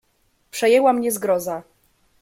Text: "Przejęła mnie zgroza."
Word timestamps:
"Przejęła 0.51 0.93
mnie 0.93 1.11
zgroza." 1.11 1.63